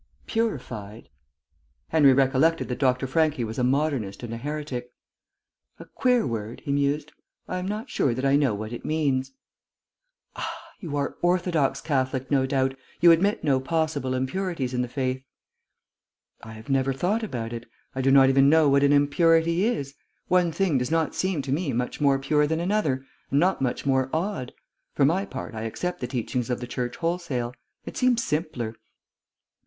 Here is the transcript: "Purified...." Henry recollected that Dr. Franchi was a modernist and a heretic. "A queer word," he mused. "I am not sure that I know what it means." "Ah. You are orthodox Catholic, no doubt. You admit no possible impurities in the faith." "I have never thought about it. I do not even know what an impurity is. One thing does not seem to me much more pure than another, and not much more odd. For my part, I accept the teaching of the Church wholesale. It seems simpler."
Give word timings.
"Purified...." 0.25 1.09
Henry 1.89 2.11
recollected 2.11 2.67
that 2.69 2.79
Dr. 2.79 3.05
Franchi 3.05 3.43
was 3.43 3.59
a 3.59 3.63
modernist 3.63 4.23
and 4.23 4.33
a 4.33 4.37
heretic. 4.37 4.89
"A 5.77 5.85
queer 5.85 6.25
word," 6.25 6.61
he 6.61 6.71
mused. 6.71 7.11
"I 7.47 7.59
am 7.59 7.67
not 7.67 7.87
sure 7.91 8.15
that 8.15 8.25
I 8.25 8.35
know 8.35 8.55
what 8.55 8.73
it 8.73 8.83
means." 8.83 9.33
"Ah. 10.35 10.51
You 10.79 10.97
are 10.97 11.17
orthodox 11.21 11.81
Catholic, 11.81 12.31
no 12.31 12.47
doubt. 12.47 12.75
You 12.99 13.11
admit 13.11 13.43
no 13.43 13.59
possible 13.59 14.15
impurities 14.15 14.73
in 14.73 14.81
the 14.81 14.87
faith." 14.87 15.23
"I 16.41 16.53
have 16.53 16.67
never 16.67 16.93
thought 16.93 17.21
about 17.21 17.53
it. 17.53 17.67
I 17.93 18.01
do 18.01 18.09
not 18.09 18.27
even 18.27 18.49
know 18.49 18.67
what 18.69 18.81
an 18.81 18.91
impurity 18.93 19.65
is. 19.65 19.93
One 20.29 20.51
thing 20.51 20.79
does 20.79 20.89
not 20.89 21.13
seem 21.13 21.43
to 21.43 21.51
me 21.51 21.73
much 21.73 22.01
more 22.01 22.17
pure 22.17 22.47
than 22.47 22.59
another, 22.59 23.05
and 23.29 23.39
not 23.39 23.61
much 23.61 23.85
more 23.85 24.09
odd. 24.11 24.51
For 24.95 25.05
my 25.05 25.25
part, 25.27 25.53
I 25.53 25.61
accept 25.61 26.01
the 26.01 26.07
teaching 26.07 26.41
of 26.49 26.59
the 26.59 26.65
Church 26.65 26.95
wholesale. 26.95 27.53
It 27.85 27.95
seems 27.97 28.23
simpler." 28.23 28.73